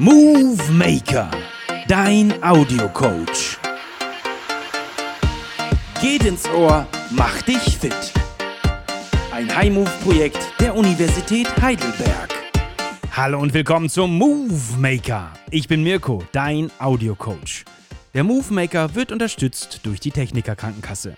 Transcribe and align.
Movie 0.00 0.70
Maker, 0.70 1.28
dein 1.88 2.32
Audiocoach. 2.40 3.58
Geht 6.00 6.24
ins 6.24 6.48
Ohr, 6.50 6.86
mach 7.10 7.42
dich 7.42 7.76
fit. 7.76 8.12
Ein 9.32 9.52
High-Move-Projekt 9.52 10.38
der 10.60 10.76
Universität 10.76 11.48
Heidelberg. 11.60 12.32
Hallo 13.10 13.40
und 13.40 13.52
willkommen 13.52 13.88
zum 13.88 14.16
Movie 14.16 14.76
Maker. 14.78 15.32
Ich 15.50 15.66
bin 15.66 15.82
Mirko, 15.82 16.22
dein 16.30 16.70
Audiocoach. 16.78 17.64
Der 18.14 18.22
Movie 18.22 18.54
Maker 18.54 18.94
wird 18.94 19.10
unterstützt 19.10 19.80
durch 19.82 19.98
die 19.98 20.12
Techniker 20.12 20.54
Krankenkasse. 20.54 21.16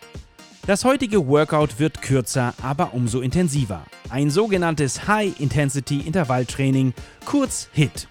Das 0.67 0.87
heutige 0.87 1.29
Workout 1.29 1.79
wird 1.79 2.01
kürzer, 2.01 2.55
aber 2.63 2.95
umso 2.95 3.21
intensiver. 3.21 3.85
Ein 4.09 4.31
sogenanntes 4.31 5.07
High-Intensity-Intervalltraining, 5.07 6.95
kurz 7.27 7.69
HIT. 7.73 8.09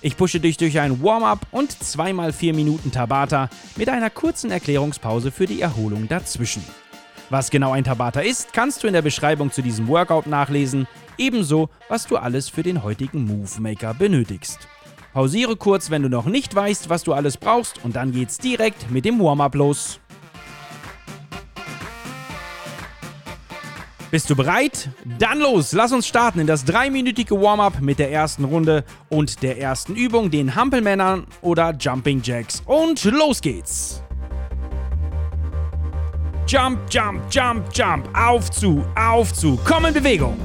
Ich 0.00 0.16
pushe 0.16 0.40
dich 0.40 0.56
durch 0.56 0.80
ein 0.80 1.02
Warm-up 1.02 1.46
und 1.50 1.70
zweimal 1.82 2.32
4 2.32 2.54
Minuten 2.54 2.90
Tabata 2.90 3.48
mit 3.76 3.88
einer 3.88 4.10
kurzen 4.10 4.50
Erklärungspause 4.50 5.30
für 5.30 5.46
die 5.46 5.60
Erholung 5.60 6.08
dazwischen. 6.08 6.64
Was 7.30 7.50
genau 7.50 7.72
ein 7.72 7.84
Tabata 7.84 8.20
ist, 8.20 8.52
kannst 8.52 8.82
du 8.82 8.88
in 8.88 8.92
der 8.92 9.02
Beschreibung 9.02 9.50
zu 9.50 9.62
diesem 9.62 9.88
Workout 9.88 10.26
nachlesen, 10.26 10.86
ebenso 11.16 11.70
was 11.88 12.06
du 12.06 12.16
alles 12.16 12.48
für 12.48 12.62
den 12.62 12.82
heutigen 12.82 13.24
Move 13.24 13.60
Maker 13.60 13.94
benötigst. 13.94 14.68
Pausiere 15.12 15.56
kurz, 15.56 15.90
wenn 15.90 16.02
du 16.02 16.08
noch 16.08 16.26
nicht 16.26 16.54
weißt, 16.54 16.88
was 16.88 17.04
du 17.04 17.12
alles 17.12 17.36
brauchst 17.36 17.84
und 17.84 17.96
dann 17.96 18.12
geht's 18.12 18.38
direkt 18.38 18.90
mit 18.90 19.04
dem 19.04 19.20
Warm-up 19.20 19.54
los. 19.54 20.00
Bist 24.12 24.28
du 24.28 24.36
bereit? 24.36 24.90
Dann 25.18 25.38
los, 25.38 25.72
lass 25.72 25.90
uns 25.90 26.06
starten 26.06 26.38
in 26.38 26.46
das 26.46 26.66
dreiminütige 26.66 27.40
Warm-up 27.40 27.80
mit 27.80 27.98
der 27.98 28.12
ersten 28.12 28.44
Runde 28.44 28.84
und 29.08 29.42
der 29.42 29.58
ersten 29.58 29.96
Übung, 29.96 30.30
den 30.30 30.54
Hampelmännern 30.54 31.26
oder 31.40 31.74
Jumping 31.80 32.20
Jacks. 32.22 32.62
Und 32.66 33.04
los 33.04 33.40
geht's! 33.40 34.02
Jump, 36.46 36.78
jump, 36.90 37.22
jump, 37.30 37.64
jump, 37.72 38.06
auf 38.14 38.50
zu, 38.50 38.84
auf 38.96 39.32
zu, 39.32 39.58
komm 39.64 39.86
in 39.86 39.94
Bewegung! 39.94 40.36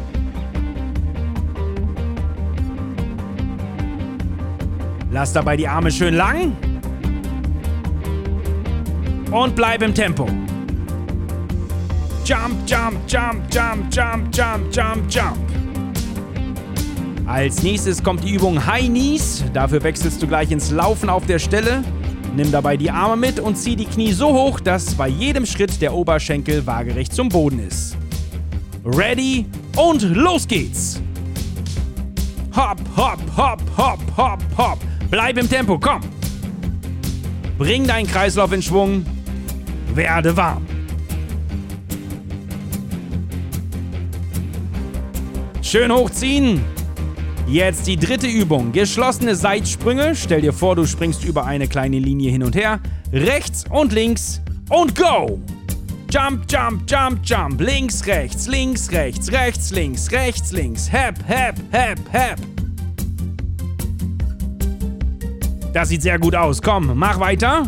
Lass 5.12 5.34
dabei 5.34 5.58
die 5.58 5.68
Arme 5.68 5.92
schön 5.92 6.14
lang 6.14 6.56
und 9.30 9.58
bleib 9.58 9.82
im 9.82 9.94
Tempo. 9.94 10.26
Jump, 12.28 12.67
jump, 12.67 13.00
jump, 13.08 13.50
jump, 13.50 13.89
jump, 13.89 14.36
jump, 14.36 14.70
jump, 14.73 15.09
jump. 15.09 15.38
Als 17.25 17.64
nächstes 17.64 18.03
kommt 18.03 18.22
die 18.22 18.33
Übung 18.33 18.66
High 18.66 18.88
Knees. 18.88 19.45
Dafür 19.53 19.81
wechselst 19.81 20.22
du 20.22 20.28
gleich 20.28 20.52
ins 20.52 20.70
Laufen 20.72 21.08
auf 21.08 21.25
der 21.25 21.39
Stelle. 21.39 21.86
Nimm 22.36 22.52
dabei 22.52 22.75
die 22.75 22.92
Arme 22.92 23.16
mit 23.16 23.39
und 23.39 23.55
zieh 23.55 23.78
die 23.78 23.86
Knie 23.86 24.11
so 24.11 24.33
hoch, 24.33 24.59
dass 24.59 24.95
bei 24.95 25.08
jedem 25.08 25.45
Schritt 25.45 25.81
der 25.81 25.94
Oberschenkel 25.94 26.67
waagerecht 26.67 27.14
zum 27.14 27.30
Boden 27.30 27.66
ist. 27.66 27.95
Ready 28.83 29.45
und 29.78 30.02
los 30.02 30.45
geht's! 30.45 31.02
Hopp, 32.53 32.81
hopp, 32.98 33.22
hopp, 33.38 33.61
hopp, 33.78 34.00
hopp, 34.17 34.44
hopp. 34.58 34.80
Bleib 35.09 35.38
im 35.38 35.50
Tempo, 35.50 35.80
komm! 35.80 36.02
Bring 37.58 37.88
deinen 37.88 38.05
Kreislauf 38.05 38.52
in 38.52 38.61
Schwung. 38.61 39.05
Werde 39.95 40.36
warm. 40.36 40.77
Schön 45.70 45.92
hochziehen. 45.92 46.64
Jetzt 47.46 47.88
die 47.88 47.98
dritte 47.98 48.26
Übung. 48.26 48.72
Geschlossene 48.72 49.36
Seitsprünge. 49.36 50.16
Stell 50.16 50.40
dir 50.40 50.54
vor, 50.54 50.78
du 50.78 50.86
springst 50.86 51.26
über 51.26 51.46
eine 51.46 51.68
kleine 51.68 52.00
Linie 52.00 52.32
hin 52.32 52.42
und 52.42 52.56
her. 52.56 52.80
Rechts 53.12 53.66
und 53.70 53.92
links 53.92 54.42
und 54.70 54.95
go! 54.95 55.42
Jump, 56.10 56.45
jump, 56.50 56.89
jump, 56.89 57.20
jump. 57.26 57.60
Links, 57.60 58.08
rechts, 58.08 58.48
links, 58.48 58.89
rechts, 58.94 59.30
rechts, 59.30 59.72
links, 59.72 60.10
rechts, 60.10 60.54
links. 60.54 60.89
Hep, 60.89 61.16
hep, 61.28 61.58
hep, 61.72 61.99
hep. 62.14 62.39
Das 65.73 65.89
sieht 65.89 66.02
sehr 66.02 66.17
gut 66.17 66.34
aus. 66.34 66.61
Komm, 66.61 66.98
mach 66.98 67.20
weiter. 67.20 67.67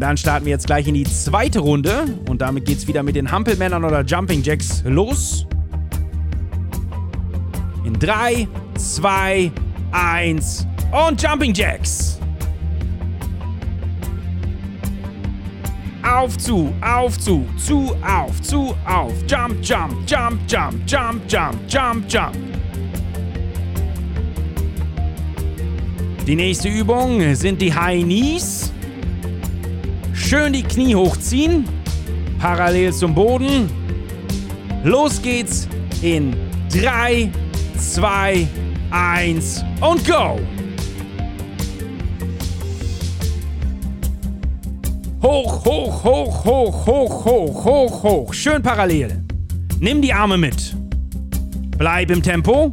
Denn 0.00 0.08
dann 0.08 0.16
starten 0.16 0.46
wir 0.46 0.52
jetzt 0.52 0.66
gleich 0.66 0.88
in 0.88 0.94
die 0.94 1.04
zweite 1.04 1.58
Runde 1.58 2.06
und 2.26 2.40
damit 2.40 2.64
geht 2.64 2.78
es 2.78 2.88
wieder 2.88 3.02
mit 3.02 3.16
den 3.16 3.30
Hampelmännern 3.30 3.84
oder 3.84 4.02
Jumping 4.02 4.42
Jacks 4.42 4.82
los. 4.86 5.46
In 7.84 7.92
3, 7.92 8.48
2, 8.78 9.52
1 9.92 10.66
und 11.06 11.22
Jumping 11.22 11.52
Jacks. 11.52 12.18
Auf 16.02 16.38
zu, 16.38 16.72
auf 16.80 17.18
zu, 17.18 17.44
zu, 17.58 17.94
auf, 18.02 18.40
zu, 18.40 18.74
auf. 18.86 19.12
Jump, 19.28 19.56
jump, 19.62 19.92
jump, 20.06 20.40
jump, 20.48 20.80
jump, 20.88 21.28
jump, 21.28 21.58
jump, 21.68 22.10
jump. 22.10 22.36
Die 26.26 26.36
nächste 26.36 26.70
Übung 26.70 27.34
sind 27.34 27.60
die 27.60 27.74
High 27.74 28.02
Knees. 28.02 28.69
Schön 30.30 30.52
die 30.52 30.62
Knie 30.62 30.94
hochziehen, 30.94 31.64
parallel 32.38 32.92
zum 32.92 33.12
Boden. 33.16 33.68
Los 34.84 35.20
geht's 35.20 35.66
in 36.02 36.36
3, 36.72 37.32
2, 37.76 38.46
1 38.92 39.64
und 39.80 40.06
go! 40.06 40.38
Hoch, 45.20 45.64
hoch, 45.64 46.04
hoch, 46.04 46.44
hoch, 46.44 46.86
hoch, 46.86 47.24
hoch, 47.24 47.64
hoch, 47.64 48.02
hoch. 48.04 48.32
Schön 48.32 48.62
parallel. 48.62 49.24
Nimm 49.80 50.00
die 50.00 50.12
Arme 50.12 50.38
mit. 50.38 50.76
Bleib 51.76 52.08
im 52.12 52.22
Tempo. 52.22 52.70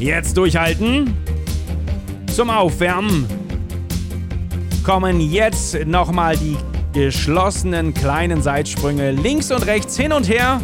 Jetzt 0.00 0.36
durchhalten. 0.36 1.23
Zum 2.34 2.50
Aufwärmen 2.50 3.28
kommen 4.82 5.20
jetzt 5.20 5.86
nochmal 5.86 6.36
die 6.36 6.56
geschlossenen 6.92 7.94
kleinen 7.94 8.42
Seitsprünge 8.42 9.12
links 9.12 9.52
und 9.52 9.64
rechts 9.66 9.96
hin 9.96 10.12
und 10.12 10.28
her. 10.28 10.60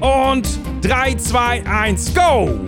Und 0.00 0.46
3, 0.82 1.14
2, 1.14 1.66
1, 1.66 2.14
go! 2.14 2.60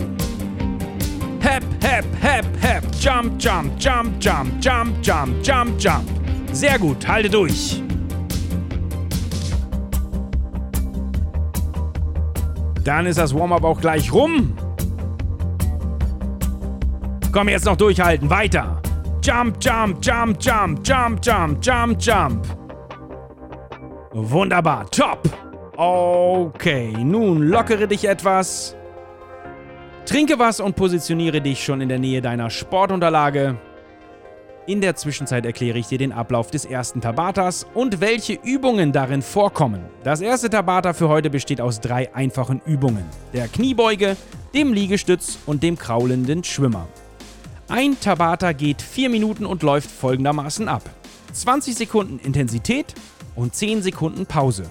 Hep, 1.40 1.64
hep, 1.82 2.06
hep, 2.22 2.46
hep. 2.62 2.84
Jump, 2.98 3.38
jump, 3.38 3.78
jump, 3.78 4.18
jump, 4.18 4.64
jump, 4.64 5.02
jump, 5.02 5.46
jump, 5.46 5.78
jump. 5.78 6.08
Sehr 6.52 6.78
gut, 6.78 7.06
halte 7.06 7.28
durch. 7.28 7.82
Dann 12.84 13.04
ist 13.04 13.18
das 13.18 13.34
Warm-up 13.34 13.64
auch 13.64 13.80
gleich 13.82 14.10
rum. 14.14 14.54
Komm, 17.38 17.48
jetzt 17.50 17.66
noch 17.66 17.76
durchhalten. 17.76 18.28
Weiter. 18.28 18.82
Jump, 19.22 19.58
jump, 19.60 20.04
jump, 20.04 20.38
jump, 20.40 20.84
jump, 20.84 21.24
jump, 21.24 21.64
jump, 21.64 21.96
jump. 22.00 22.46
Wunderbar. 24.10 24.90
Top. 24.90 25.20
Okay, 25.76 26.92
nun 26.98 27.44
lockere 27.44 27.86
dich 27.86 28.06
etwas. 28.06 28.74
Trinke 30.04 30.40
was 30.40 30.58
und 30.58 30.74
positioniere 30.74 31.40
dich 31.40 31.62
schon 31.62 31.80
in 31.80 31.88
der 31.88 32.00
Nähe 32.00 32.20
deiner 32.20 32.50
Sportunterlage. 32.50 33.56
In 34.66 34.80
der 34.80 34.96
Zwischenzeit 34.96 35.46
erkläre 35.46 35.78
ich 35.78 35.86
dir 35.86 35.98
den 35.98 36.10
Ablauf 36.10 36.50
des 36.50 36.64
ersten 36.64 37.00
Tabatas 37.00 37.68
und 37.72 38.00
welche 38.00 38.32
Übungen 38.32 38.90
darin 38.90 39.22
vorkommen. 39.22 39.84
Das 40.02 40.20
erste 40.20 40.50
Tabata 40.50 40.92
für 40.92 41.08
heute 41.08 41.30
besteht 41.30 41.60
aus 41.60 41.78
drei 41.78 42.12
einfachen 42.16 42.60
Übungen. 42.66 43.04
Der 43.32 43.46
Kniebeuge, 43.46 44.16
dem 44.54 44.72
Liegestütz 44.72 45.38
und 45.46 45.62
dem 45.62 45.78
kraulenden 45.78 46.42
Schwimmer. 46.42 46.88
Ein 47.80 47.96
Tabata 48.00 48.50
geht 48.54 48.82
4 48.82 49.08
Minuten 49.08 49.46
und 49.46 49.62
läuft 49.62 49.88
folgendermaßen 49.88 50.66
ab. 50.66 50.82
20 51.32 51.76
Sekunden 51.76 52.18
Intensität 52.18 52.92
und 53.36 53.54
10 53.54 53.82
Sekunden 53.82 54.26
Pause. 54.26 54.68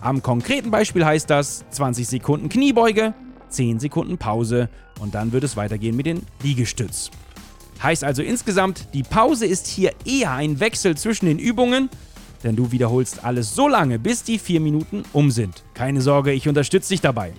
Am 0.00 0.24
konkreten 0.24 0.72
Beispiel 0.72 1.04
heißt 1.04 1.30
das 1.30 1.64
20 1.70 2.08
Sekunden 2.08 2.48
Kniebeuge, 2.48 3.14
10 3.48 3.78
Sekunden 3.78 4.18
Pause 4.18 4.68
und 4.98 5.14
dann 5.14 5.30
wird 5.30 5.44
es 5.44 5.56
weitergehen 5.56 5.94
mit 5.94 6.06
dem 6.06 6.22
Liegestütz. 6.42 7.12
Heißt 7.80 8.02
also 8.02 8.22
insgesamt, 8.22 8.88
die 8.92 9.04
Pause 9.04 9.46
ist 9.46 9.68
hier 9.68 9.92
eher 10.04 10.32
ein 10.32 10.58
Wechsel 10.58 10.96
zwischen 10.96 11.26
den 11.26 11.38
Übungen, 11.38 11.88
denn 12.42 12.56
du 12.56 12.72
wiederholst 12.72 13.24
alles 13.24 13.54
so 13.54 13.68
lange, 13.68 14.00
bis 14.00 14.24
die 14.24 14.40
4 14.40 14.58
Minuten 14.58 15.04
um 15.12 15.30
sind. 15.30 15.62
Keine 15.74 16.00
Sorge, 16.00 16.32
ich 16.32 16.48
unterstütze 16.48 16.88
dich 16.88 17.02
dabei. 17.02 17.34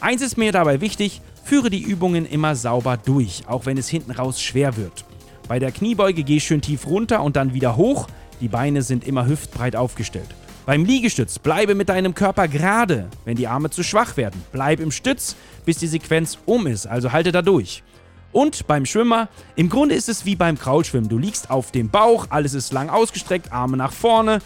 Eins 0.00 0.20
ist 0.20 0.36
mir 0.36 0.50
dabei 0.50 0.80
wichtig, 0.80 1.22
führe 1.48 1.70
die 1.70 1.80
Übungen 1.80 2.26
immer 2.26 2.54
sauber 2.54 2.98
durch, 2.98 3.44
auch 3.46 3.64
wenn 3.64 3.78
es 3.78 3.88
hinten 3.88 4.10
raus 4.10 4.38
schwer 4.38 4.76
wird. 4.76 5.06
Bei 5.48 5.58
der 5.58 5.72
Kniebeuge 5.72 6.22
geh 6.22 6.40
schön 6.40 6.60
tief 6.60 6.86
runter 6.86 7.22
und 7.22 7.36
dann 7.36 7.54
wieder 7.54 7.78
hoch, 7.78 8.06
die 8.42 8.48
Beine 8.48 8.82
sind 8.82 9.02
immer 9.02 9.26
hüftbreit 9.26 9.74
aufgestellt. 9.74 10.28
Beim 10.66 10.84
Liegestütz 10.84 11.38
bleibe 11.38 11.74
mit 11.74 11.88
deinem 11.88 12.14
Körper 12.14 12.48
gerade, 12.48 13.08
wenn 13.24 13.38
die 13.38 13.48
Arme 13.48 13.70
zu 13.70 13.82
schwach 13.82 14.18
werden. 14.18 14.42
Bleib 14.52 14.78
im 14.78 14.90
Stütz, 14.90 15.36
bis 15.64 15.78
die 15.78 15.86
Sequenz 15.86 16.36
um 16.44 16.66
ist, 16.66 16.86
also 16.86 17.12
halte 17.12 17.32
da 17.32 17.40
durch. 17.40 17.82
Und 18.30 18.66
beim 18.66 18.84
Schwimmer, 18.84 19.30
im 19.56 19.70
Grunde 19.70 19.94
ist 19.94 20.10
es 20.10 20.26
wie 20.26 20.36
beim 20.36 20.58
Kraulschwimmen. 20.58 21.08
Du 21.08 21.16
liegst 21.16 21.48
auf 21.50 21.70
dem 21.70 21.88
Bauch, 21.88 22.26
alles 22.28 22.52
ist 22.52 22.74
lang 22.74 22.90
ausgestreckt, 22.90 23.52
Arme 23.54 23.78
nach 23.78 23.92
vorne, 23.92 24.40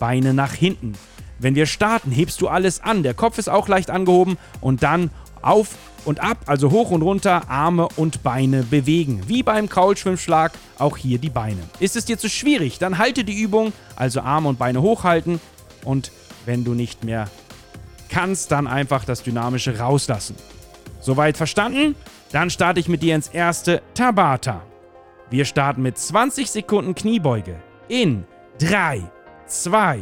Beine 0.00 0.34
nach 0.34 0.54
hinten. 0.54 0.94
Wenn 1.38 1.54
wir 1.54 1.66
starten, 1.66 2.10
hebst 2.10 2.40
du 2.40 2.48
alles 2.48 2.80
an. 2.80 3.04
Der 3.04 3.14
Kopf 3.14 3.38
ist 3.38 3.48
auch 3.48 3.68
leicht 3.68 3.90
angehoben 3.90 4.38
und 4.60 4.82
dann 4.82 5.10
auf 5.42 5.76
und 6.04 6.20
ab, 6.20 6.38
also 6.46 6.70
hoch 6.70 6.90
und 6.90 7.02
runter, 7.02 7.48
Arme 7.48 7.88
und 7.96 8.22
Beine 8.22 8.62
bewegen. 8.62 9.22
Wie 9.26 9.42
beim 9.42 9.68
Kraulschwimmschlag, 9.68 10.52
auch 10.78 10.96
hier 10.96 11.18
die 11.18 11.30
Beine. 11.30 11.60
Ist 11.80 11.96
es 11.96 12.04
dir 12.04 12.18
zu 12.18 12.28
schwierig, 12.28 12.78
dann 12.78 12.98
halte 12.98 13.24
die 13.24 13.40
Übung, 13.40 13.72
also 13.96 14.20
Arme 14.20 14.48
und 14.48 14.58
Beine 14.58 14.82
hochhalten 14.82 15.40
und 15.84 16.12
wenn 16.46 16.64
du 16.64 16.74
nicht 16.74 17.04
mehr 17.04 17.28
kannst, 18.08 18.52
dann 18.52 18.66
einfach 18.66 19.04
das 19.04 19.22
Dynamische 19.22 19.78
rauslassen. 19.78 20.36
Soweit 21.00 21.36
verstanden? 21.36 21.94
Dann 22.32 22.50
starte 22.50 22.80
ich 22.80 22.88
mit 22.88 23.02
dir 23.02 23.14
ins 23.14 23.28
erste 23.28 23.82
Tabata. 23.94 24.62
Wir 25.30 25.44
starten 25.44 25.82
mit 25.82 25.98
20 25.98 26.50
Sekunden 26.50 26.94
Kniebeuge. 26.94 27.56
In 27.88 28.24
3, 28.60 29.10
2, 29.46 30.00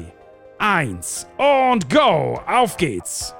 1 0.58 1.26
und 1.36 1.90
go! 1.90 2.40
Auf 2.46 2.76
geht's! 2.76 3.34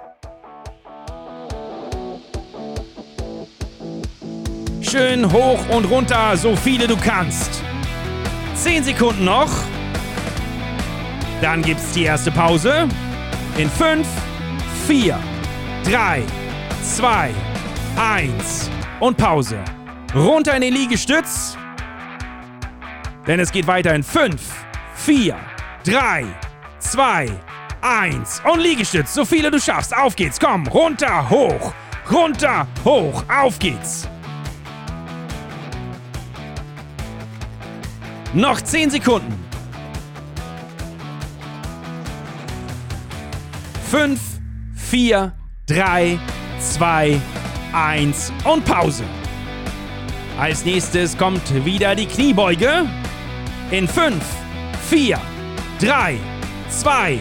Schön 4.89 5.33
hoch 5.33 5.69
und 5.71 5.85
runter, 5.87 6.37
so 6.37 6.55
viele 6.55 6.87
du 6.87 6.97
kannst. 6.97 7.61
10 8.55 8.85
Sekunden 8.85 9.25
noch. 9.25 9.51
Dann 11.41 11.61
gibt's 11.61 11.91
die 11.91 12.05
erste 12.05 12.31
Pause. 12.31 12.87
In 13.57 13.69
5, 13.69 14.07
4, 14.87 15.19
3, 15.91 16.23
2, 16.83 17.31
1 17.97 18.71
und 19.01 19.17
Pause. 19.17 19.59
Runter 20.15 20.55
in 20.55 20.61
den 20.61 20.75
Liegestütz. 20.75 21.59
Denn 23.27 23.41
es 23.41 23.51
geht 23.51 23.67
weiter 23.67 23.93
in 23.93 24.05
5, 24.05 24.41
4, 24.95 25.37
3, 25.85 26.27
2, 26.79 27.29
1 27.81 28.43
und 28.53 28.61
Liegestütz. 28.61 29.13
So 29.13 29.25
viele 29.25 29.51
du 29.51 29.59
schaffst. 29.59 29.97
Auf 29.97 30.15
geht's. 30.15 30.39
Komm, 30.39 30.65
runter, 30.69 31.29
hoch. 31.29 31.73
Runter, 32.09 32.69
hoch. 32.85 33.25
Auf 33.29 33.59
geht's. 33.59 34.09
Noch 38.37 38.61
10 38.61 38.91
Sekunden. 38.91 39.35
5, 43.91 44.21
4, 44.75 45.33
3, 45.67 46.19
2, 46.61 47.19
1 47.73 48.33
und 48.45 48.63
Pause. 48.67 49.05
Als 50.39 50.67
nächstes 50.67 51.17
kommt 51.17 51.65
wieder 51.65 51.95
die 51.95 52.05
Kniebeuge. 52.05 52.85
In 53.71 53.89
5, 53.89 54.23
4, 54.91 55.19
3, 55.81 56.19
2, 56.69 57.19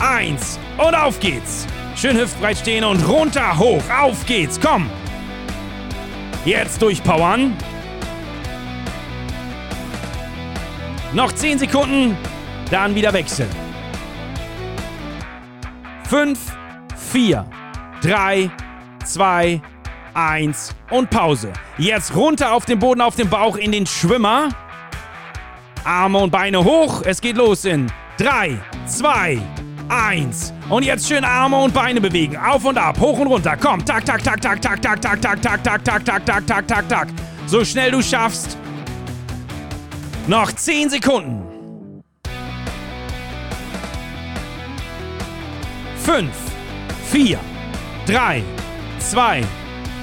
1 0.00 0.58
und 0.78 0.94
auf 0.96 1.20
geht's. 1.20 1.68
Schön 1.94 2.16
hüftbreit 2.16 2.58
stehen 2.58 2.82
und 2.82 3.06
runter, 3.06 3.56
hoch. 3.56 3.84
Auf 4.00 4.26
geht's, 4.26 4.58
komm. 4.60 4.90
Jetzt 6.44 6.82
durchpowern. 6.82 7.56
Noch 11.16 11.32
10 11.32 11.58
Sekunden, 11.58 12.14
dann 12.70 12.94
wieder 12.94 13.10
wechseln. 13.10 13.48
5, 16.10 16.38
4, 17.10 17.46
3, 18.02 18.50
2, 19.02 19.62
1 20.12 20.74
und 20.90 21.08
Pause. 21.08 21.54
Jetzt 21.78 22.14
runter 22.14 22.52
auf 22.52 22.66
den 22.66 22.78
Boden, 22.78 23.00
auf 23.00 23.16
den 23.16 23.30
Bauch 23.30 23.56
in 23.56 23.72
den 23.72 23.86
Schwimmer. 23.86 24.50
Arme 25.84 26.18
und 26.18 26.30
Beine 26.30 26.62
hoch. 26.62 27.00
Es 27.06 27.22
geht 27.22 27.38
los 27.38 27.64
in 27.64 27.90
3, 28.18 28.58
2, 28.86 29.40
1. 29.88 30.52
Und 30.68 30.84
jetzt 30.84 31.08
schön 31.08 31.24
Arme 31.24 31.56
und 31.56 31.72
Beine 31.72 31.98
bewegen. 31.98 32.36
Auf 32.36 32.66
und 32.66 32.76
ab, 32.76 33.00
hoch 33.00 33.18
und 33.18 33.28
runter. 33.28 33.56
Komm, 33.56 33.82
tak, 33.82 34.04
tak, 34.04 34.22
tak, 34.22 34.38
tak, 34.42 34.60
tak, 34.60 34.82
tak, 34.82 35.00
tak, 35.00 35.22
tak, 35.22 35.42
tak, 35.42 35.64
tak, 35.64 35.82
tak, 35.82 36.04
tak, 36.04 36.26
tak, 36.26 36.46
tak, 36.46 36.68
tak, 36.68 36.88
tak. 36.90 37.08
So 37.46 37.64
schnell 37.64 37.92
du 37.92 38.02
schaffst. 38.02 38.58
Noch 40.28 40.50
10 40.50 40.90
Sekunden. 40.90 42.02
5, 45.98 46.28
4, 47.12 47.38
3, 48.06 48.42
2, 48.98 49.44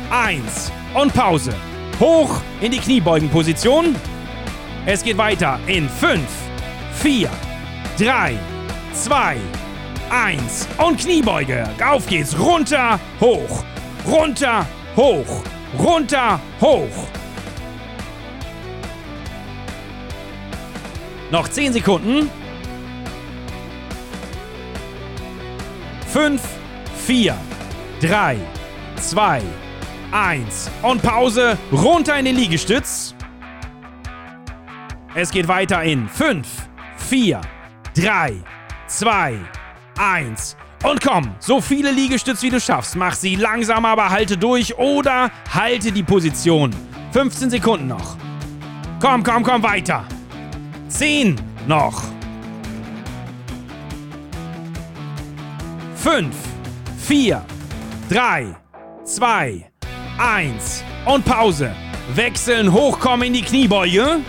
1 0.10 0.72
und 0.94 1.14
Pause. 1.14 1.54
Hoch 2.00 2.40
in 2.62 2.72
die 2.72 2.80
Kniebeugenposition. 2.80 3.98
Es 4.86 5.04
geht 5.04 5.18
weiter 5.18 5.60
in 5.68 5.90
5, 5.90 6.22
4, 6.94 7.30
3, 8.00 8.38
2, 8.94 9.38
1 10.10 10.70
und 10.78 11.02
Kniebeuge. 11.02 11.68
Auf 11.86 12.08
geht's. 12.08 12.40
Runter, 12.40 12.98
hoch, 13.20 13.62
runter, 14.08 14.66
hoch, 14.96 15.44
runter, 15.78 16.40
hoch. 16.62 17.23
Noch 21.34 21.48
10 21.48 21.74
Sekunden. 21.74 22.30
5, 26.12 26.40
4, 27.08 27.36
3, 28.02 28.38
2, 28.98 29.42
1 30.12 30.70
und 30.84 31.02
Pause. 31.02 31.58
Runter 31.72 32.20
in 32.20 32.26
den 32.26 32.36
Liegestütz. 32.36 33.16
Es 35.16 35.32
geht 35.32 35.48
weiter 35.48 35.82
in 35.82 36.08
5, 36.08 36.48
4, 36.98 37.42
3, 37.96 38.34
2, 38.86 39.40
1 39.98 40.56
und 40.84 41.02
komm, 41.02 41.34
so 41.40 41.60
viele 41.60 41.90
Liegestütze 41.90 42.44
wie 42.44 42.52
du 42.52 42.60
schaffst. 42.60 42.96
Mach 42.96 43.16
sie 43.16 43.38
langsam, 43.38 43.86
aber 43.86 44.12
halte 44.12 44.38
durch 44.38 44.78
oder 44.78 45.32
halte 45.52 45.92
die 45.92 46.04
Position. 46.04 46.70
15 47.12 47.50
Sekunden 47.50 47.88
noch. 47.88 48.18
Komm, 49.00 49.24
komm, 49.24 49.42
komm 49.42 49.64
weiter. 49.64 50.06
10 50.90 51.36
noch. 51.68 52.04
5, 55.96 56.36
4, 57.08 57.46
3, 58.10 58.56
2, 59.06 59.72
1 60.18 60.84
und 61.06 61.24
Pause. 61.24 61.72
Wechseln, 62.14 62.72
hochkommen 62.72 63.28
in 63.28 63.34
die 63.34 63.42
Kniebeuge. 63.42 64.20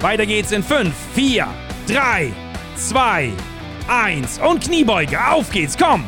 Weiter 0.00 0.26
geht's 0.26 0.52
in 0.52 0.62
5, 0.62 0.92
4, 1.14 1.48
3, 1.88 2.32
2, 2.76 3.32
1 3.88 4.38
und 4.40 4.62
Kniebeuge. 4.62 5.18
Auf 5.26 5.50
geht's, 5.50 5.76
komm. 5.76 6.04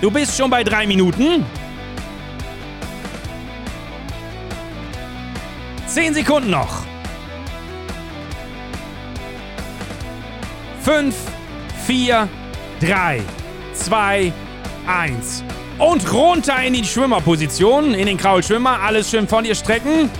Du 0.00 0.10
bist 0.10 0.36
schon 0.36 0.50
bei 0.50 0.62
3 0.62 0.86
Minuten. 0.86 1.44
10 5.96 6.12
Sekunden 6.12 6.50
noch. 6.50 6.84
5, 10.82 11.14
4, 11.86 12.28
3, 12.80 13.22
2, 13.72 14.32
1. 14.86 15.44
Und 15.78 16.12
runter 16.12 16.62
in 16.62 16.74
die 16.74 16.84
Schwimmerposition, 16.84 17.94
in 17.94 18.08
den 18.08 18.18
Kraulschwimmer. 18.18 18.78
Alles 18.78 19.10
schön 19.10 19.26
von 19.26 19.42
dir 19.42 19.54
strecken. 19.54 20.10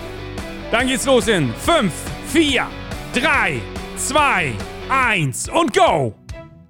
Dann 0.71 0.87
geht's 0.87 1.05
los 1.05 1.27
in 1.27 1.53
5, 1.53 1.93
4, 2.33 2.65
3, 3.13 3.61
2, 3.97 4.53
1 4.89 5.49
und 5.49 5.77
go! 5.77 6.15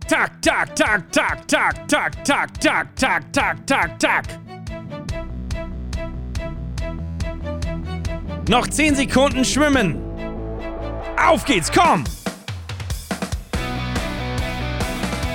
Tak, 0.09 0.41
tak, 0.41 0.75
tak, 0.75 1.09
tak, 1.13 1.47
tak, 1.47 1.87
tak, 1.87 2.25
tak, 2.25 2.61
tak, 2.61 2.95
tak, 2.97 3.31
tak, 3.31 3.65
tak, 3.65 3.99
tak. 3.99 4.46
Noch 8.49 8.65
10 8.67 8.95
Sekunden 8.95 9.43
schwimmen. 9.43 10.01
Auf 11.17 11.43
geht's, 11.43 11.69
komm! 11.69 12.05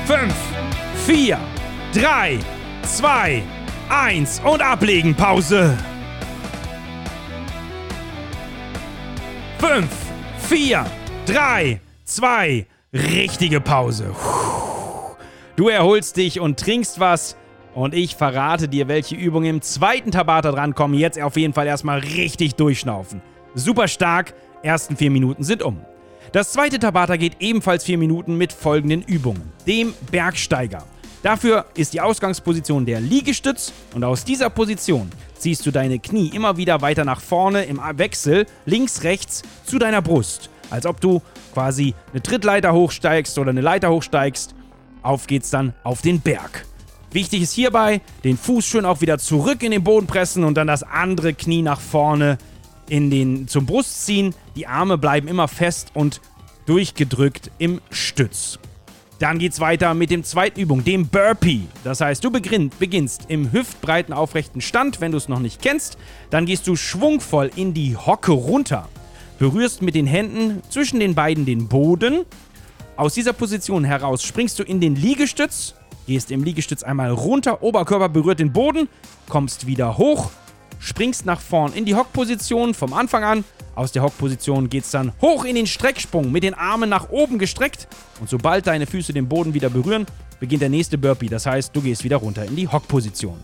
5, 0.06 0.34
4, 1.04 1.38
3, 1.92 2.38
2, 2.82 3.42
1 3.90 4.40
und 4.44 4.62
ablegen. 4.62 5.14
Pause. 5.14 5.76
5, 9.58 9.86
4, 10.48 10.86
3, 11.26 11.80
2, 12.04 12.66
richtige 12.94 13.60
Pause. 13.60 14.14
Du 15.56 15.68
erholst 15.68 16.16
dich 16.16 16.40
und 16.40 16.58
trinkst 16.58 16.98
was. 16.98 17.36
Und 17.74 17.94
ich 17.94 18.16
verrate 18.16 18.68
dir, 18.68 18.88
welche 18.88 19.14
Übungen 19.14 19.48
im 19.48 19.62
zweiten 19.62 20.10
Tabata 20.10 20.52
drankommen. 20.52 20.98
Jetzt 20.98 21.20
auf 21.20 21.36
jeden 21.36 21.54
Fall 21.54 21.66
erstmal 21.66 22.00
richtig 22.00 22.54
durchschnaufen. 22.56 23.22
Super 23.54 23.88
stark. 23.88 24.34
Ersten 24.62 24.96
vier 24.96 25.10
Minuten 25.10 25.42
sind 25.42 25.62
um. 25.62 25.80
Das 26.32 26.52
zweite 26.52 26.78
Tabata 26.78 27.16
geht 27.16 27.36
ebenfalls 27.40 27.84
4 27.84 27.98
Minuten 27.98 28.38
mit 28.38 28.52
folgenden 28.52 29.02
Übungen. 29.02 29.42
Dem 29.66 29.92
Bergsteiger. 30.10 30.84
Dafür 31.22 31.66
ist 31.74 31.92
die 31.92 32.00
Ausgangsposition 32.00 32.86
der 32.86 33.00
Liegestütz 33.00 33.72
und 33.94 34.02
aus 34.02 34.24
dieser 34.24 34.48
Position 34.48 35.10
ziehst 35.36 35.66
du 35.66 35.70
deine 35.70 35.98
Knie 35.98 36.30
immer 36.34 36.56
wieder 36.56 36.80
weiter 36.80 37.04
nach 37.04 37.20
vorne 37.20 37.64
im 37.64 37.80
Wechsel 37.96 38.46
links, 38.64 39.02
rechts 39.04 39.42
zu 39.64 39.78
deiner 39.78 40.00
Brust. 40.00 40.48
Als 40.70 40.86
ob 40.86 41.00
du 41.00 41.20
quasi 41.52 41.94
eine 42.12 42.22
Trittleiter 42.22 42.72
hochsteigst 42.72 43.38
oder 43.38 43.50
eine 43.50 43.60
Leiter 43.60 43.90
hochsteigst. 43.90 44.54
Auf 45.02 45.26
geht's 45.26 45.50
dann 45.50 45.74
auf 45.84 46.00
den 46.00 46.20
Berg. 46.20 46.64
Wichtig 47.12 47.42
ist 47.42 47.52
hierbei, 47.52 48.00
den 48.24 48.38
Fuß 48.38 48.64
schön 48.64 48.86
auch 48.86 49.02
wieder 49.02 49.18
zurück 49.18 49.62
in 49.62 49.70
den 49.70 49.84
Boden 49.84 50.06
pressen 50.06 50.44
und 50.44 50.54
dann 50.54 50.66
das 50.66 50.82
andere 50.82 51.34
Knie 51.34 51.60
nach 51.60 51.80
vorne 51.80 52.38
in 52.88 53.10
den, 53.10 53.48
zum 53.48 53.66
Brust 53.66 54.06
ziehen. 54.06 54.34
Die 54.56 54.66
Arme 54.66 54.96
bleiben 54.96 55.28
immer 55.28 55.46
fest 55.46 55.90
und 55.92 56.22
durchgedrückt 56.64 57.50
im 57.58 57.80
Stütz. 57.90 58.58
Dann 59.18 59.38
geht's 59.38 59.60
weiter 59.60 59.94
mit 59.94 60.10
dem 60.10 60.24
zweiten 60.24 60.58
Übung, 60.58 60.84
dem 60.84 61.06
Burpee. 61.06 61.60
Das 61.84 62.00
heißt, 62.00 62.24
du 62.24 62.30
beginnst 62.30 63.26
im 63.28 63.52
hüftbreiten 63.52 64.12
aufrechten 64.12 64.60
Stand, 64.60 65.00
wenn 65.00 65.12
du 65.12 65.18
es 65.18 65.28
noch 65.28 65.38
nicht 65.38 65.62
kennst. 65.62 65.98
Dann 66.30 66.46
gehst 66.46 66.66
du 66.66 66.76
schwungvoll 66.76 67.50
in 67.54 67.74
die 67.74 67.96
Hocke 67.96 68.32
runter, 68.32 68.88
berührst 69.38 69.82
mit 69.82 69.94
den 69.94 70.06
Händen 70.06 70.62
zwischen 70.70 70.98
den 70.98 71.14
beiden 71.14 71.44
den 71.44 71.68
Boden. 71.68 72.24
Aus 72.96 73.14
dieser 73.14 73.32
Position 73.32 73.84
heraus 73.84 74.24
springst 74.24 74.58
du 74.58 74.64
in 74.64 74.80
den 74.80 74.96
Liegestütz, 74.96 75.74
gehst 76.06 76.30
im 76.30 76.44
Liegestütz 76.44 76.82
einmal 76.82 77.10
runter, 77.10 77.62
Oberkörper 77.62 78.08
berührt 78.08 78.40
den 78.40 78.52
Boden, 78.52 78.88
kommst 79.28 79.66
wieder 79.66 79.98
hoch, 79.98 80.30
springst 80.78 81.26
nach 81.26 81.40
vorn 81.40 81.72
in 81.72 81.84
die 81.84 81.94
Hockposition 81.94 82.74
vom 82.74 82.92
Anfang 82.92 83.24
an. 83.24 83.44
Aus 83.74 83.92
der 83.92 84.02
Hockposition 84.02 84.68
geht 84.68 84.84
es 84.84 84.90
dann 84.90 85.12
hoch 85.20 85.44
in 85.44 85.54
den 85.54 85.66
Strecksprung 85.66 86.30
mit 86.30 86.42
den 86.42 86.54
Armen 86.54 86.90
nach 86.90 87.08
oben 87.08 87.38
gestreckt. 87.38 87.88
Und 88.20 88.28
sobald 88.28 88.66
deine 88.66 88.86
Füße 88.86 89.12
den 89.12 89.28
Boden 89.28 89.54
wieder 89.54 89.70
berühren, 89.70 90.06
beginnt 90.40 90.62
der 90.62 90.68
nächste 90.68 90.98
Burpee. 90.98 91.28
Das 91.28 91.46
heißt, 91.46 91.74
du 91.74 91.80
gehst 91.80 92.04
wieder 92.04 92.16
runter 92.16 92.44
in 92.44 92.56
die 92.56 92.68
Hockposition. 92.68 93.38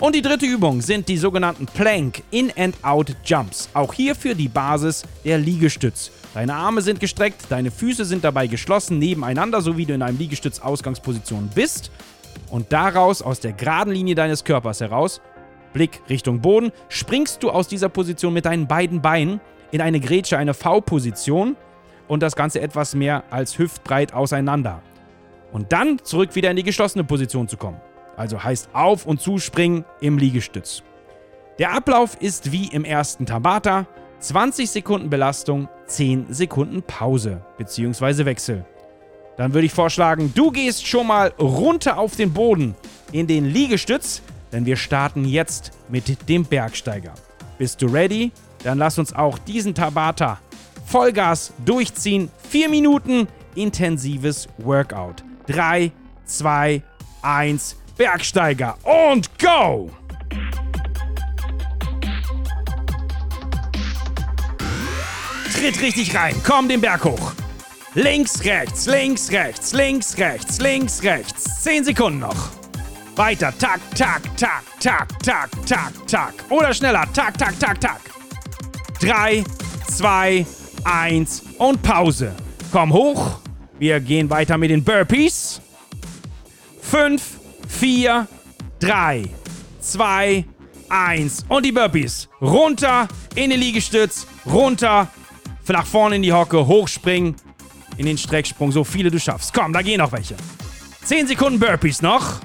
Und 0.00 0.14
die 0.14 0.22
dritte 0.22 0.46
Übung 0.46 0.80
sind 0.80 1.08
die 1.08 1.18
sogenannten 1.18 1.66
Plank 1.66 2.22
In-and-Out 2.30 3.16
Jumps. 3.22 3.68
Auch 3.74 3.92
hierfür 3.92 4.34
die 4.34 4.48
Basis 4.48 5.02
der 5.26 5.36
Liegestütz. 5.36 6.10
Deine 6.32 6.54
Arme 6.54 6.80
sind 6.80 7.00
gestreckt, 7.00 7.44
deine 7.50 7.70
Füße 7.70 8.06
sind 8.06 8.24
dabei 8.24 8.46
geschlossen 8.46 8.98
nebeneinander, 8.98 9.60
so 9.60 9.76
wie 9.76 9.84
du 9.84 9.92
in 9.92 10.00
einem 10.00 10.16
Liegestütz-Ausgangsposition 10.16 11.50
bist. 11.54 11.90
Und 12.48 12.72
daraus, 12.72 13.20
aus 13.20 13.40
der 13.40 13.52
geraden 13.52 13.92
Linie 13.92 14.14
deines 14.14 14.42
Körpers 14.42 14.80
heraus, 14.80 15.20
Blick 15.74 16.00
Richtung 16.08 16.40
Boden, 16.40 16.72
springst 16.88 17.42
du 17.42 17.50
aus 17.50 17.68
dieser 17.68 17.90
Position 17.90 18.32
mit 18.32 18.46
deinen 18.46 18.66
beiden 18.66 19.02
Beinen 19.02 19.38
in 19.70 19.82
eine 19.82 20.00
Grätsche, 20.00 20.38
eine 20.38 20.54
V-Position 20.54 21.56
und 22.08 22.22
das 22.22 22.36
Ganze 22.36 22.62
etwas 22.62 22.94
mehr 22.94 23.24
als 23.28 23.58
hüftbreit 23.58 24.14
auseinander. 24.14 24.80
Und 25.52 25.72
dann 25.72 25.98
zurück 26.02 26.34
wieder 26.36 26.50
in 26.50 26.56
die 26.56 26.62
geschlossene 26.62 27.04
Position 27.04 27.48
zu 27.48 27.58
kommen. 27.58 27.80
Also 28.20 28.44
heißt 28.44 28.68
auf 28.74 29.06
und 29.06 29.22
zuspringen 29.22 29.86
im 30.02 30.18
Liegestütz. 30.18 30.82
Der 31.58 31.72
Ablauf 31.72 32.18
ist 32.20 32.52
wie 32.52 32.66
im 32.66 32.84
ersten 32.84 33.24
Tabata. 33.24 33.86
20 34.18 34.68
Sekunden 34.68 35.08
Belastung, 35.08 35.70
10 35.86 36.26
Sekunden 36.28 36.82
Pause 36.82 37.40
bzw. 37.56 38.26
Wechsel. 38.26 38.66
Dann 39.38 39.54
würde 39.54 39.64
ich 39.64 39.72
vorschlagen, 39.72 40.32
du 40.34 40.50
gehst 40.50 40.86
schon 40.86 41.06
mal 41.06 41.28
runter 41.38 41.96
auf 41.96 42.14
den 42.14 42.34
Boden 42.34 42.74
in 43.10 43.26
den 43.26 43.46
Liegestütz, 43.46 44.20
denn 44.52 44.66
wir 44.66 44.76
starten 44.76 45.24
jetzt 45.24 45.70
mit 45.88 46.28
dem 46.28 46.44
Bergsteiger. 46.44 47.14
Bist 47.56 47.80
du 47.80 47.86
ready? 47.86 48.32
Dann 48.64 48.76
lass 48.76 48.98
uns 48.98 49.14
auch 49.14 49.38
diesen 49.38 49.74
Tabata 49.74 50.38
Vollgas 50.84 51.54
durchziehen. 51.64 52.30
Vier 52.50 52.68
Minuten 52.68 53.28
intensives 53.54 54.46
Workout. 54.58 55.24
3, 55.46 55.90
2, 56.26 56.82
1, 57.22 57.76
Bergsteiger 58.00 58.78
und 58.82 59.28
go! 59.38 59.90
Tritt 65.52 65.82
richtig 65.82 66.16
rein, 66.16 66.34
komm 66.42 66.66
den 66.66 66.80
Berg 66.80 67.04
hoch. 67.04 67.32
Links, 67.92 68.42
rechts, 68.42 68.86
links, 68.86 69.30
rechts, 69.30 69.74
links, 69.74 70.16
rechts, 70.16 70.60
links, 70.60 71.02
rechts. 71.02 71.62
Zehn 71.62 71.84
Sekunden 71.84 72.20
noch. 72.20 72.48
Weiter. 73.16 73.52
Tak, 73.58 73.80
tak, 73.94 74.22
tak, 74.38 74.62
tak, 74.80 75.08
tak, 75.22 75.50
tak, 75.66 75.92
tak. 76.06 76.32
Oder 76.48 76.72
schneller. 76.72 77.04
Tak, 77.12 77.36
tak, 77.36 77.60
tak, 77.60 77.78
tak. 77.82 78.00
3, 79.02 79.44
2, 79.90 80.46
1 80.84 81.42
und 81.58 81.82
Pause. 81.82 82.32
Komm 82.72 82.94
hoch. 82.94 83.40
Wir 83.78 84.00
gehen 84.00 84.30
weiter 84.30 84.56
mit 84.56 84.70
den 84.70 84.82
Burpees. 84.82 85.60
5, 86.80 87.39
4, 87.78 88.28
3, 88.80 89.24
2, 89.80 90.44
1 90.88 91.44
und 91.48 91.64
die 91.64 91.72
Burpees. 91.72 92.28
Runter 92.40 93.08
in 93.34 93.50
den 93.50 93.60
Liegestütz, 93.60 94.26
runter, 94.44 95.08
nach 95.68 95.86
vorne 95.86 96.16
in 96.16 96.22
die 96.22 96.32
Hocke, 96.32 96.66
hochspringen, 96.66 97.36
in 97.96 98.06
den 98.06 98.18
Strecksprung, 98.18 98.72
so 98.72 98.82
viele 98.82 99.10
du 99.10 99.20
schaffst. 99.20 99.54
Komm, 99.54 99.72
da 99.72 99.82
gehen 99.82 99.98
noch 99.98 100.10
welche. 100.12 100.34
10 101.04 101.28
Sekunden 101.28 101.60
Burpees 101.60 102.02
noch. 102.02 102.40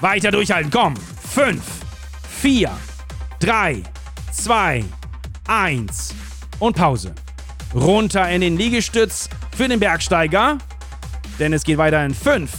Weiter 0.00 0.30
durchhalten, 0.30 0.70
komm. 0.70 0.94
5, 1.34 1.60
4, 2.40 2.70
3, 3.40 3.82
2, 4.32 4.84
1 5.48 6.14
und 6.60 6.76
Pause. 6.76 7.14
Runter 7.74 8.30
in 8.30 8.40
den 8.42 8.56
Liegestütz 8.56 9.28
für 9.56 9.68
den 9.68 9.80
Bergsteiger. 9.80 10.58
Denn 11.38 11.52
es 11.52 11.64
geht 11.64 11.78
weiter 11.78 12.04
in 12.04 12.14
5, 12.14 12.50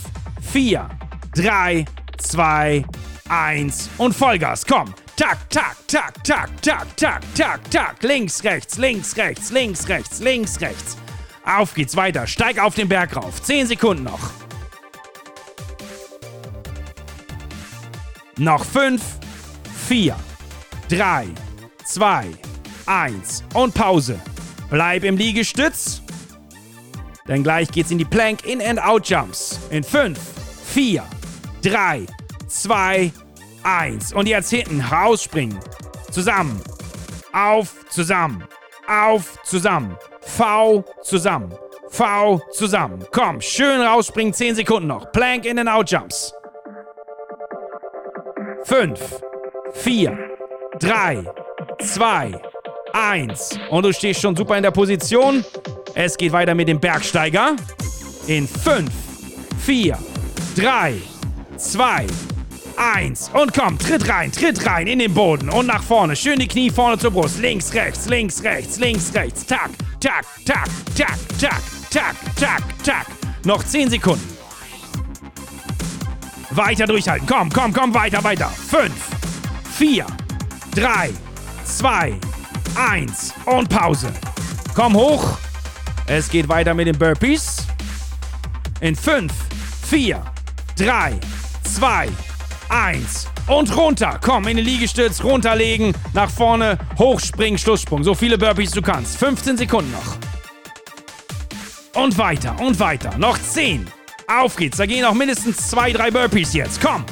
4, 0.51 0.89
3, 1.35 1.85
2, 2.17 2.85
1 3.29 3.89
und 3.97 4.13
Vollgas. 4.13 4.65
Komm. 4.65 4.93
Tak, 5.15 5.49
tak, 5.49 5.75
tak, 5.87 6.23
tak, 6.23 6.61
tak, 6.61 6.85
tak, 6.95 7.21
tak, 7.33 7.71
tak. 7.71 8.03
Links, 8.03 8.43
rechts, 8.43 8.77
links, 8.77 9.17
rechts, 9.17 9.51
links, 9.51 9.89
rechts, 9.89 10.19
links, 10.19 10.61
rechts. 10.61 10.97
Auf 11.43 11.73
geht's 11.73 11.95
weiter. 11.95 12.27
Steig 12.27 12.59
auf 12.59 12.75
den 12.75 12.87
Berg 12.87 13.15
rauf. 13.15 13.41
10 13.41 13.67
Sekunden 13.67 14.03
noch. 14.03 14.31
Noch 18.37 18.63
5, 18.63 19.01
4, 19.87 20.15
3, 20.89 21.27
2, 21.85 22.25
1 22.85 23.43
und 23.55 23.73
Pause. 23.73 24.19
Bleib 24.69 25.03
im 25.03 25.17
Liegestütz. 25.17 26.03
Denn 27.27 27.43
gleich 27.43 27.69
geht's 27.69 27.91
in 27.91 27.97
die 27.97 28.05
Plank 28.05 28.45
In-and-Out 28.45 29.09
Jumps. 29.09 29.59
In 29.69 29.83
5, 29.83 30.17
4, 30.63 31.03
3, 31.63 32.05
2, 32.47 33.11
1. 33.63 34.13
Und 34.13 34.27
jetzt 34.27 34.49
hinten 34.49 34.81
rausspringen. 34.81 35.59
Zusammen. 36.11 36.61
Auf, 37.33 37.85
zusammen. 37.89 38.43
Auf, 38.87 39.37
zusammen. 39.43 39.97
V, 40.21 40.83
zusammen. 41.03 41.53
V, 41.89 42.41
zusammen. 42.51 43.05
Komm, 43.11 43.41
schön 43.41 43.81
rausspringen. 43.81 44.33
10 44.33 44.55
Sekunden 44.55 44.87
noch. 44.87 45.11
Plank 45.11 45.45
In-and-Out 45.45 45.91
Jumps. 45.91 46.33
5, 48.63 49.21
4, 49.73 50.17
3, 50.79 51.25
2, 51.79 52.41
1. 52.93 53.59
Und 53.69 53.85
du 53.85 53.93
stehst 53.93 54.21
schon 54.21 54.35
super 54.35 54.57
in 54.57 54.63
der 54.63 54.71
Position. 54.71 55.43
Es 55.99 56.15
geht 56.15 56.31
weiter 56.31 56.53
mit 56.53 56.67
dem 56.67 56.79
Bergsteiger. 56.79 57.55
In 58.27 58.47
5, 58.47 58.87
4, 59.65 59.97
3, 60.55 60.93
2, 61.57 62.05
1. 62.75 63.31
Und 63.33 63.51
komm, 63.51 63.79
tritt 63.79 64.07
rein, 64.07 64.31
tritt 64.31 64.63
rein 64.67 64.85
in 64.85 64.99
den 64.99 65.11
Boden 65.11 65.49
und 65.49 65.65
nach 65.65 65.81
vorne. 65.81 66.15
Schön 66.15 66.37
die 66.37 66.47
Knie 66.47 66.69
vorne 66.69 66.99
zur 66.99 67.09
Brust. 67.09 67.39
Links, 67.39 67.73
rechts, 67.73 68.07
links, 68.07 68.43
rechts, 68.43 68.77
links, 68.77 69.11
rechts. 69.15 69.43
Tak, 69.47 69.71
tak, 69.99 70.23
tak, 70.45 70.67
tak, 70.95 71.17
tak, 71.39 71.61
tak, 71.89 72.15
tak, 72.39 72.61
tak. 72.83 73.07
Noch 73.43 73.63
10 73.63 73.89
Sekunden. 73.89 74.37
Weiter 76.51 76.85
durchhalten. 76.85 77.25
Komm, 77.25 77.51
komm, 77.51 77.73
komm, 77.73 77.91
weiter, 77.95 78.23
weiter. 78.23 78.51
5, 78.69 78.91
4, 79.75 80.05
3, 80.75 81.09
2, 81.65 82.13
1 82.75 83.33
und 83.45 83.67
Pause. 83.67 84.13
Komm 84.75 84.93
hoch. 84.93 85.39
Es 86.07 86.29
geht 86.29 86.47
weiter 86.47 86.73
mit 86.73 86.87
den 86.87 86.97
Burpees. 86.97 87.57
In 88.79 88.95
5, 88.95 89.31
4, 89.89 90.23
3, 90.77 91.19
2, 91.63 92.07
1 92.69 93.27
und 93.47 93.75
runter. 93.75 94.17
Komm, 94.23 94.47
in 94.47 94.57
den 94.57 94.65
Liegestütz, 94.65 95.21
runterlegen, 95.21 95.93
nach 96.13 96.29
vorne, 96.29 96.77
hochspringen, 96.97 97.59
Schlusssprung. 97.59 98.03
So 98.03 98.13
viele 98.15 98.37
Burpees 98.37 98.71
du 98.71 98.81
kannst. 98.81 99.17
15 99.17 99.57
Sekunden 99.57 99.91
noch. 99.91 100.15
Und 102.01 102.17
weiter 102.17 102.57
und 102.61 102.79
weiter. 102.79 103.17
Noch 103.17 103.37
10, 103.37 103.87
auf 104.27 104.55
geht's. 104.55 104.77
Da 104.77 104.85
gehen 104.85 105.01
noch 105.01 105.13
mindestens 105.13 105.69
zwei, 105.69 105.91
drei 105.91 106.09
Burpees 106.09 106.53
jetzt. 106.53 106.79
Komm. 106.79 107.03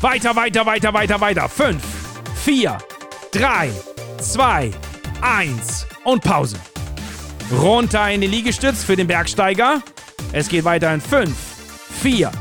Weiter, 0.00 0.36
weiter, 0.36 0.64
weiter, 0.66 0.92
weiter, 0.94 1.20
weiter. 1.20 1.48
Fünf, 1.48 1.82
vier, 2.44 2.78
drei, 3.32 3.70
zwei, 4.18 4.70
1 5.20 5.86
und 6.04 6.22
Pause. 6.22 6.58
Runter 7.52 8.10
in 8.10 8.22
den 8.22 8.30
Liegestütz 8.30 8.82
für 8.82 8.96
den 8.96 9.06
Bergsteiger. 9.06 9.82
Es 10.32 10.48
geht 10.48 10.64
weiter 10.64 10.92
in 10.94 11.00
5, 11.00 11.30
4, 12.00 12.32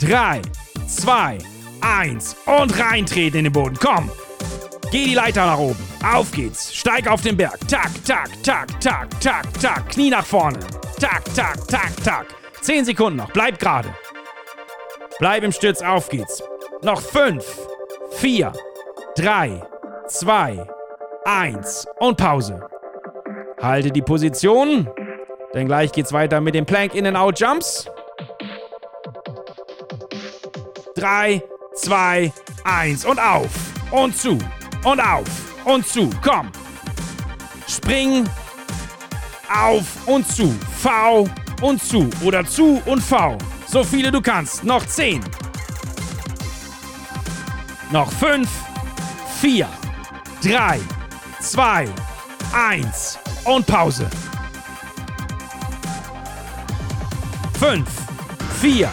3, 0.00 0.42
2, 0.88 1.38
1 1.80 2.36
und 2.46 2.78
reintreten 2.78 3.38
in 3.38 3.44
den 3.44 3.52
Boden. 3.52 3.76
Komm. 3.80 4.10
Geh 4.90 5.04
die 5.04 5.14
Leiter 5.14 5.46
nach 5.46 5.58
oben. 5.58 5.82
Auf 6.04 6.32
geht's. 6.32 6.74
Steig 6.74 7.08
auf 7.08 7.22
den 7.22 7.36
Berg. 7.36 7.58
Tak, 7.68 7.90
tak, 8.04 8.28
tak, 8.42 8.80
tak, 8.80 9.20
tak, 9.20 9.60
tak. 9.60 9.88
Knie 9.90 10.10
nach 10.10 10.26
vorne. 10.26 10.58
Tak, 11.00 11.22
tak, 11.34 11.66
tak, 11.68 11.92
tak. 12.04 12.26
10 12.60 12.84
Sekunden 12.84 13.18
noch. 13.18 13.30
Bleib 13.30 13.58
gerade. 13.58 13.94
Bleib 15.18 15.44
im 15.44 15.52
Stütz. 15.52 15.80
Auf 15.80 16.08
geht's. 16.08 16.42
Noch 16.82 17.00
5, 17.00 17.44
4, 18.12 18.52
3, 19.16 19.62
2, 20.08 20.66
1 21.24 21.86
und 21.98 22.16
Pause. 22.16 22.66
Halte 23.60 23.90
die 23.90 24.02
Position, 24.02 24.88
denn 25.54 25.66
gleich 25.66 25.90
geht's 25.92 26.12
weiter 26.12 26.40
mit 26.40 26.54
den 26.54 26.66
Plank 26.66 26.94
In-and-Out 26.94 27.40
Jumps. 27.40 27.90
3, 30.94 31.42
2, 31.74 32.32
1 32.64 33.04
und 33.04 33.18
auf 33.18 33.48
und 33.90 34.16
zu 34.16 34.38
und 34.84 35.00
auf 35.00 35.28
und 35.64 35.86
zu. 35.86 36.10
Komm. 36.22 36.50
Spring 37.68 38.24
auf 39.52 40.06
und 40.06 40.26
zu. 40.28 40.54
V 40.78 41.28
und 41.62 41.82
zu 41.82 42.08
oder 42.24 42.44
zu 42.44 42.80
und 42.86 43.02
V. 43.02 43.36
So 43.66 43.82
viele 43.82 44.12
du 44.12 44.20
kannst. 44.20 44.64
Noch 44.64 44.86
10. 44.86 45.24
Noch 47.90 48.10
5, 48.12 48.48
4, 49.40 49.68
3, 50.42 50.80
2, 51.40 51.88
1 52.52 53.25
und 53.46 53.66
Pause. 53.66 54.06
5, 57.58 57.88
4, 58.60 58.90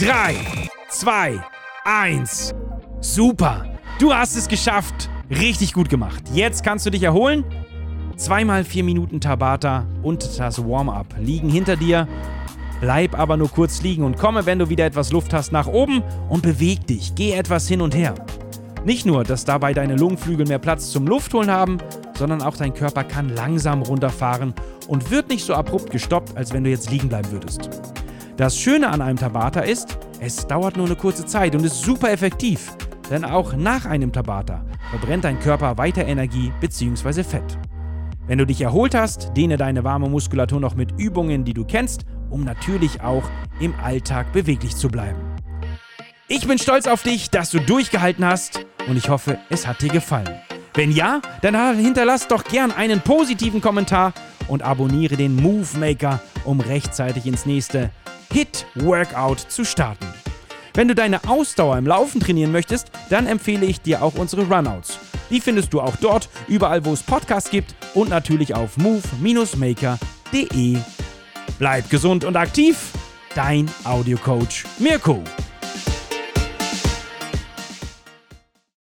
3, 0.00 0.34
2, 0.88 1.40
1. 1.84 2.54
Super. 3.00 3.64
Du 3.98 4.12
hast 4.12 4.36
es 4.36 4.48
geschafft. 4.48 5.08
Richtig 5.30 5.72
gut 5.72 5.88
gemacht. 5.88 6.22
Jetzt 6.34 6.62
kannst 6.62 6.84
du 6.84 6.90
dich 6.90 7.02
erholen. 7.02 7.44
Zweimal 8.16 8.64
vier 8.64 8.84
Minuten 8.84 9.20
Tabata 9.20 9.86
und 10.02 10.38
das 10.38 10.62
Warm-up 10.62 11.06
liegen 11.18 11.48
hinter 11.48 11.76
dir. 11.76 12.06
Bleib 12.80 13.18
aber 13.18 13.36
nur 13.36 13.48
kurz 13.48 13.82
liegen 13.82 14.04
und 14.04 14.18
komme, 14.18 14.44
wenn 14.44 14.58
du 14.58 14.68
wieder 14.68 14.84
etwas 14.84 15.12
Luft 15.12 15.32
hast, 15.32 15.52
nach 15.52 15.66
oben 15.66 16.02
und 16.28 16.42
beweg 16.42 16.86
dich. 16.86 17.14
Geh 17.14 17.32
etwas 17.32 17.66
hin 17.68 17.80
und 17.80 17.94
her. 17.94 18.14
Nicht 18.84 19.06
nur, 19.06 19.24
dass 19.24 19.44
dabei 19.44 19.72
deine 19.72 19.96
Lungenflügel 19.96 20.46
mehr 20.46 20.58
Platz 20.58 20.90
zum 20.90 21.06
Luftholen 21.06 21.50
haben, 21.50 21.78
sondern 22.22 22.42
auch 22.42 22.56
dein 22.56 22.72
Körper 22.72 23.02
kann 23.02 23.30
langsam 23.30 23.82
runterfahren 23.82 24.54
und 24.86 25.10
wird 25.10 25.28
nicht 25.28 25.44
so 25.44 25.54
abrupt 25.54 25.90
gestoppt, 25.90 26.36
als 26.36 26.52
wenn 26.52 26.62
du 26.62 26.70
jetzt 26.70 26.88
liegen 26.88 27.08
bleiben 27.08 27.32
würdest. 27.32 27.68
Das 28.36 28.56
Schöne 28.56 28.90
an 28.90 29.00
einem 29.00 29.18
Tabata 29.18 29.58
ist, 29.58 29.98
es 30.20 30.46
dauert 30.46 30.76
nur 30.76 30.86
eine 30.86 30.94
kurze 30.94 31.26
Zeit 31.26 31.56
und 31.56 31.64
ist 31.64 31.82
super 31.82 32.12
effektiv. 32.12 32.76
Denn 33.10 33.24
auch 33.24 33.54
nach 33.54 33.86
einem 33.86 34.12
Tabata 34.12 34.64
verbrennt 34.90 35.24
dein 35.24 35.40
Körper 35.40 35.78
weiter 35.78 36.04
Energie 36.04 36.52
bzw. 36.60 37.24
Fett. 37.24 37.58
Wenn 38.28 38.38
du 38.38 38.46
dich 38.46 38.60
erholt 38.60 38.94
hast, 38.94 39.32
dehne 39.36 39.56
deine 39.56 39.82
warme 39.82 40.08
Muskulatur 40.08 40.60
noch 40.60 40.76
mit 40.76 40.92
Übungen, 41.00 41.42
die 41.42 41.54
du 41.54 41.64
kennst, 41.64 42.04
um 42.30 42.44
natürlich 42.44 43.00
auch 43.00 43.24
im 43.58 43.74
Alltag 43.82 44.32
beweglich 44.32 44.76
zu 44.76 44.86
bleiben. 44.86 45.18
Ich 46.28 46.46
bin 46.46 46.58
stolz 46.58 46.86
auf 46.86 47.02
dich, 47.02 47.30
dass 47.30 47.50
du 47.50 47.58
durchgehalten 47.58 48.24
hast 48.24 48.64
und 48.86 48.96
ich 48.96 49.08
hoffe, 49.08 49.38
es 49.50 49.66
hat 49.66 49.82
dir 49.82 49.90
gefallen. 49.90 50.41
Wenn 50.74 50.90
ja, 50.90 51.20
dann 51.42 51.76
hinterlass 51.76 52.28
doch 52.28 52.44
gern 52.44 52.70
einen 52.70 53.00
positiven 53.00 53.60
Kommentar 53.60 54.14
und 54.48 54.62
abonniere 54.62 55.16
den 55.16 55.36
Move 55.36 55.66
Maker, 55.78 56.20
um 56.44 56.60
rechtzeitig 56.60 57.26
ins 57.26 57.46
nächste 57.46 57.90
Hit-Workout 58.32 59.40
zu 59.40 59.64
starten. 59.64 60.06
Wenn 60.74 60.88
du 60.88 60.94
deine 60.94 61.28
Ausdauer 61.28 61.76
im 61.76 61.86
Laufen 61.86 62.20
trainieren 62.20 62.52
möchtest, 62.52 62.90
dann 63.10 63.26
empfehle 63.26 63.66
ich 63.66 63.82
dir 63.82 64.02
auch 64.02 64.14
unsere 64.14 64.44
Runouts. 64.44 64.98
Die 65.28 65.40
findest 65.40 65.72
du 65.74 65.80
auch 65.80 65.96
dort, 65.96 66.28
überall 66.48 66.84
wo 66.84 66.92
es 66.92 67.02
Podcasts 67.02 67.50
gibt 67.50 67.74
und 67.94 68.08
natürlich 68.08 68.54
auf 68.54 68.78
move-maker.de. 68.78 70.76
Bleib 71.58 71.90
gesund 71.90 72.24
und 72.24 72.36
aktiv, 72.36 72.76
dein 73.34 73.70
Audiocoach 73.84 74.64
Mirko. 74.78 75.22